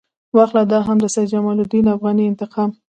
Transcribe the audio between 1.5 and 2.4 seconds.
الدین افغاني